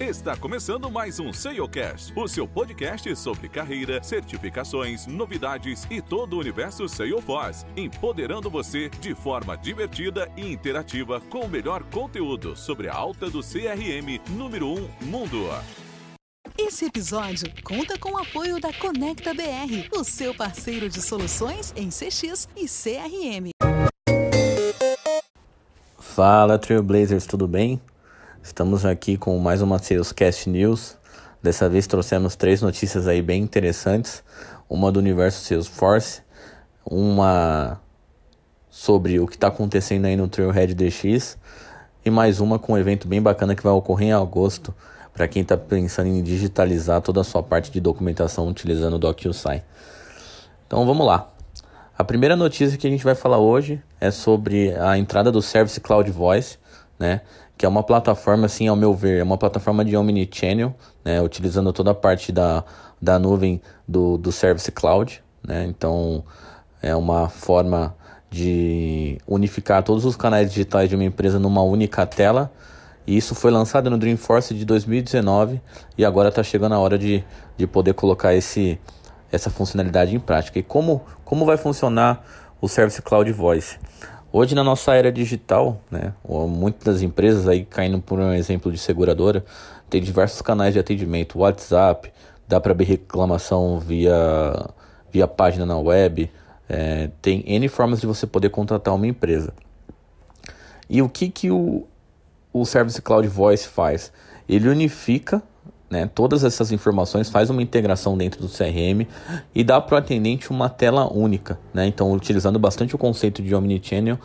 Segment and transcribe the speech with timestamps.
[0.00, 6.38] Está começando mais um SEOcast, o seu podcast sobre carreira, certificações, novidades e todo o
[6.38, 12.94] universo Salesforce, empoderando você de forma divertida e interativa com o melhor conteúdo sobre a
[12.94, 15.48] alta do CRM número 1 mundo.
[16.56, 21.88] Esse episódio conta com o apoio da Conecta BR, o seu parceiro de soluções em
[21.88, 23.50] CX e CRM.
[25.98, 27.80] Fala Trailblazers, tudo bem?
[28.48, 30.96] Estamos aqui com mais uma Salescast News.
[31.40, 34.24] Dessa vez trouxemos três notícias aí bem interessantes.
[34.70, 36.22] Uma do universo Salesforce,
[36.84, 37.78] uma
[38.70, 41.36] sobre o que está acontecendo aí no Trailhead DX
[42.02, 44.74] e mais uma com um evento bem bacana que vai ocorrer em agosto
[45.12, 49.62] para quem está pensando em digitalizar toda a sua parte de documentação utilizando o DocuSign.
[50.66, 51.28] Então vamos lá.
[51.96, 55.78] A primeira notícia que a gente vai falar hoje é sobre a entrada do Service
[55.80, 56.56] Cloud Voice,
[56.98, 57.20] né?
[57.56, 61.20] Que é uma plataforma, assim, ao meu ver, é uma plataforma de omnichannel, né?
[61.22, 62.64] Utilizando toda a parte da,
[63.00, 65.64] da nuvem do, do Service Cloud, né?
[65.64, 66.24] Então,
[66.82, 67.94] é uma forma
[68.30, 72.52] de unificar todos os canais digitais de uma empresa numa única tela.
[73.06, 75.62] E isso foi lançado no Dreamforce de 2019
[75.96, 77.24] e agora está chegando a hora de,
[77.56, 78.78] de poder colocar esse,
[79.32, 80.58] essa funcionalidade em prática.
[80.58, 82.22] E como, como vai funcionar
[82.60, 83.78] o Service Cloud Voice?
[84.30, 88.76] Hoje na nossa era digital, né, muitas das empresas aí caindo por um exemplo de
[88.76, 89.42] seguradora,
[89.88, 92.12] tem diversos canais de atendimento, WhatsApp,
[92.46, 94.14] dá para abrir reclamação via,
[95.10, 96.30] via página na web,
[96.68, 99.54] é, tem N formas de você poder contratar uma empresa.
[100.90, 101.86] E o que, que o,
[102.52, 104.12] o Service Cloud Voice faz?
[104.46, 105.42] Ele unifica
[105.90, 109.06] né, todas essas informações, faz uma integração dentro do CRM
[109.54, 111.58] e dá para o atendente uma tela única.
[111.72, 111.86] Né?
[111.86, 114.18] Então, utilizando bastante o conceito de Omnichannel,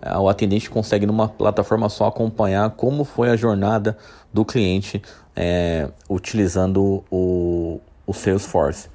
[0.00, 3.96] eh, o atendente consegue numa plataforma só acompanhar como foi a jornada
[4.32, 5.02] do cliente
[5.34, 8.88] é, utilizando o, o Salesforce.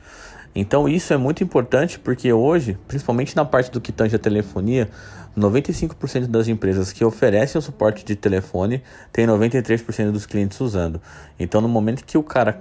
[0.55, 4.89] Então isso é muito importante porque hoje, principalmente na parte do que tange a telefonia,
[5.38, 11.01] 95% das empresas que oferecem o suporte de telefone tem 93% dos clientes usando.
[11.39, 12.59] Então, no momento que o cara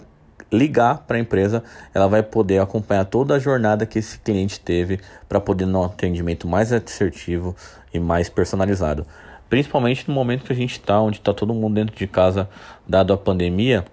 [0.51, 1.63] ligar para a empresa,
[1.95, 5.85] ela vai poder acompanhar toda a jornada que esse cliente teve para poder dar um
[5.85, 7.55] atendimento mais assertivo
[7.93, 9.07] e mais personalizado.
[9.49, 12.49] Principalmente no momento que a gente está, onde está todo mundo dentro de casa,
[12.89, 13.85] dado a pandemia.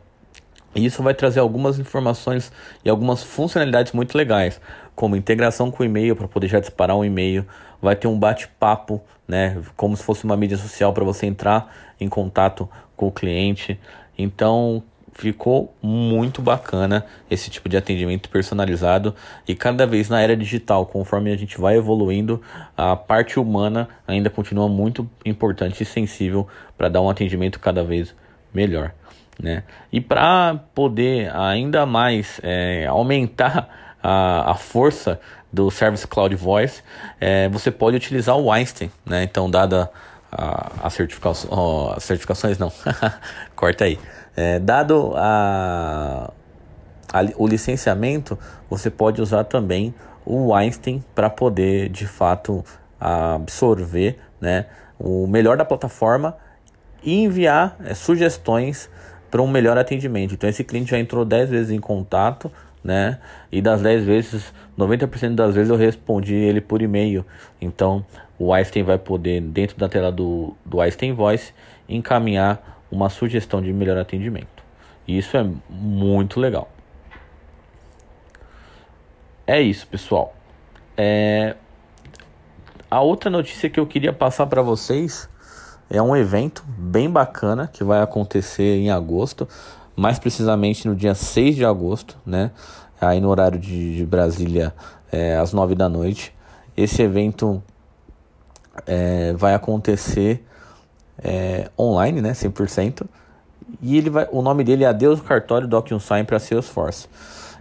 [0.75, 2.51] E isso vai trazer algumas informações
[2.85, 4.61] e algumas funcionalidades muito legais,
[4.95, 7.45] como integração com e-mail para poder já disparar um e-mail,
[7.81, 12.07] vai ter um bate-papo, né, como se fosse uma mídia social para você entrar em
[12.07, 13.79] contato com o cliente.
[14.17, 19.13] Então, ficou muito bacana esse tipo de atendimento personalizado
[19.47, 22.41] e cada vez na era digital, conforme a gente vai evoluindo,
[22.75, 26.47] a parte humana ainda continua muito importante e sensível
[26.77, 28.15] para dar um atendimento cada vez
[28.53, 28.93] melhor.
[29.41, 29.63] Né?
[29.91, 35.19] E para poder ainda mais é, aumentar a, a força
[35.51, 36.83] do Service Cloud Voice,
[37.19, 38.91] é, você pode utilizar o Einstein.
[39.05, 39.23] Né?
[39.23, 39.89] Então, dada
[41.49, 42.71] oh, as certificações, não,
[43.55, 43.99] corta aí.
[44.35, 46.31] É, dado a,
[47.11, 48.37] a, o licenciamento,
[48.69, 49.93] você pode usar também
[50.25, 52.63] o Einstein para poder de fato
[52.99, 54.65] absorver né,
[54.99, 56.37] o melhor da plataforma
[57.01, 58.89] e enviar é, sugestões
[59.29, 60.33] para um melhor atendimento.
[60.33, 62.51] Então esse cliente já entrou 10 vezes em contato,
[62.83, 63.19] né?
[63.51, 67.25] E das 10 vezes, 90% das vezes eu respondi ele por e-mail.
[67.61, 68.05] Então
[68.37, 71.53] o Einstein vai poder, dentro da tela do, do Einstein Voice,
[71.87, 74.63] encaminhar uma sugestão de melhor atendimento.
[75.07, 76.71] E isso é muito legal.
[79.45, 80.35] É isso, pessoal.
[80.95, 81.55] É...
[82.89, 85.29] A outra notícia que eu queria passar para vocês
[85.89, 89.47] é um evento bem bacana que vai acontecer em agosto,
[89.95, 92.51] mais precisamente no dia 6 de agosto, né?
[93.01, 94.73] Aí no horário de, de Brasília,
[95.11, 96.33] é, às 9 da noite.
[96.77, 97.61] Esse evento
[98.85, 100.45] é, vai acontecer
[101.23, 102.31] é, online, né?
[102.31, 103.05] 100%.
[103.81, 107.07] E ele vai, o nome dele é Adeus Cartório DocuSign para Salesforce.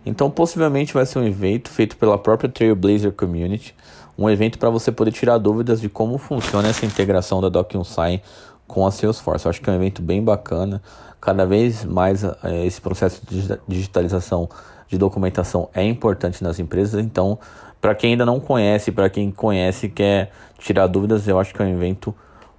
[0.06, 3.74] Então, possivelmente vai ser um evento feito pela própria Trailblazer Community,
[4.18, 8.20] um evento para você poder tirar dúvidas de como funciona essa integração da DocuSign
[8.66, 9.46] com a Salesforce.
[9.46, 10.82] Eu acho que é um evento bem bacana.
[11.20, 14.48] Cada vez mais é, esse processo de digitalização
[14.88, 17.00] de documentação é importante nas empresas.
[17.00, 17.38] Então,
[17.80, 21.62] para quem ainda não conhece, para quem conhece e quer tirar dúvidas, eu acho que
[21.62, 22.12] é um evento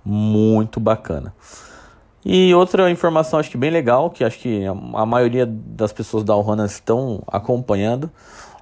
[0.03, 1.33] muito bacana.
[2.23, 6.35] E outra informação acho que bem legal, que acho que a maioria das pessoas da
[6.35, 8.09] Ohana estão acompanhando,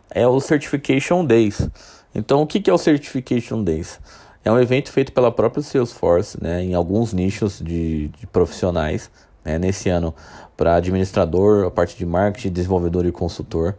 [0.09, 1.69] é o Certification Days.
[2.13, 3.99] Então, o que é o Certification Days?
[4.43, 9.11] É um evento feito pela própria Salesforce, né, em alguns nichos de, de profissionais,
[9.43, 10.15] né, nesse ano
[10.55, 13.75] para administrador, a parte de marketing, desenvolvedor e consultor.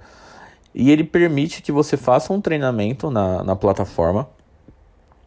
[0.75, 4.29] E ele permite que você faça um treinamento na, na plataforma,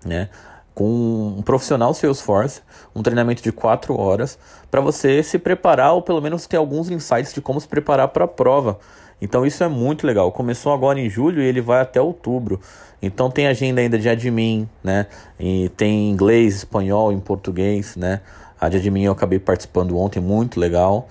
[0.05, 0.29] né?
[0.73, 2.61] Com um profissional Salesforce,
[2.95, 4.39] um treinamento de 4 horas,
[4.69, 8.25] para você se preparar ou pelo menos ter alguns insights de como se preparar para
[8.25, 8.79] a prova.
[9.21, 10.31] Então isso é muito legal.
[10.31, 12.59] Começou agora em julho e ele vai até outubro.
[13.01, 15.07] Então tem agenda ainda de admin, né?
[15.39, 18.21] E tem inglês, espanhol, em português, né?
[18.59, 21.07] A de admin eu acabei participando ontem, muito legal.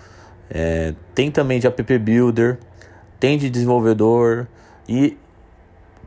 [0.48, 2.58] É, tem também de app builder,
[3.20, 4.48] tem de desenvolvedor
[4.88, 5.16] e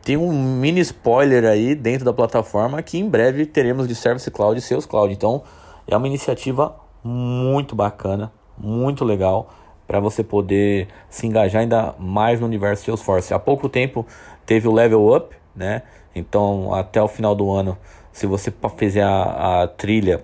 [0.04, 4.60] tem um mini spoiler aí dentro da plataforma que em breve teremos de Service Cloud
[4.60, 5.14] e Sales Cloud.
[5.14, 5.44] Então
[5.88, 9.54] é uma iniciativa muito bacana, muito legal
[9.88, 13.34] para você poder se engajar ainda mais no universo Salesforce.
[13.34, 14.06] Há pouco tempo
[14.46, 15.84] teve o Level Up, né?
[16.14, 17.78] Então até o final do ano,
[18.12, 20.24] se você fizer a, a trilha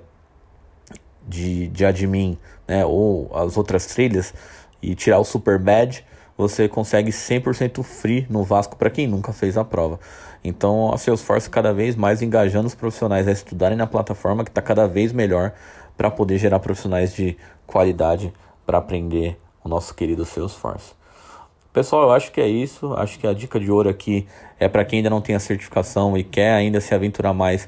[1.27, 2.37] de, de admin,
[2.67, 4.33] né, ou as outras trilhas
[4.81, 6.03] e tirar o Super Badge,
[6.39, 9.99] você consegue 100% free no Vasco para quem nunca fez a prova.
[10.41, 14.61] Então a Salesforce cada vez mais engajando os profissionais a estudarem na plataforma que está
[14.61, 15.51] cada vez melhor
[15.97, 17.35] para poder gerar profissionais de
[17.67, 18.31] qualidade
[18.65, 20.93] para aprender o nosso querido Salesforce.
[21.73, 22.93] Pessoal, eu acho que é isso.
[22.93, 24.25] Acho que a dica de ouro aqui
[24.57, 27.67] é para quem ainda não tem a certificação e quer ainda se aventurar mais,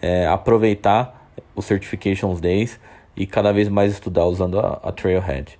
[0.00, 2.78] é, aproveitar os Certifications Days
[3.16, 5.58] e cada vez mais estudar usando a, a Trailhead.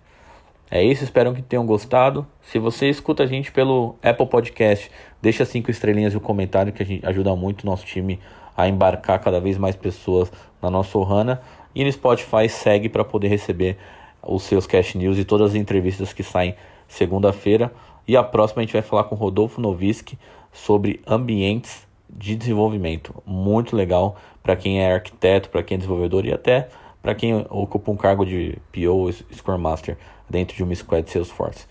[0.74, 2.26] É isso, espero que tenham gostado.
[2.40, 4.90] Se você escuta a gente pelo Apple Podcast,
[5.20, 8.18] deixa cinco estrelinhas e um comentário que a gente ajuda muito o nosso time
[8.56, 10.32] a embarcar cada vez mais pessoas
[10.62, 11.42] na nossa Ohana.
[11.74, 13.76] E no Spotify segue para poder receber
[14.22, 16.54] os seus Cash News e todas as entrevistas que saem
[16.88, 17.70] segunda-feira.
[18.08, 20.18] E a próxima a gente vai falar com Rodolfo Noviski
[20.50, 23.22] sobre ambientes de desenvolvimento.
[23.26, 26.70] Muito legal para quem é arquiteto, para quem é desenvolvedor e até
[27.02, 29.98] para quem ocupa um cargo de PO ou Scrum Master
[30.30, 31.66] dentro de uma squad Salesforce.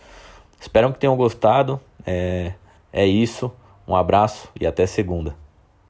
[0.60, 1.80] Espero que tenham gostado.
[2.06, 2.54] É,
[2.92, 3.52] é isso.
[3.88, 5.41] Um abraço e até segunda.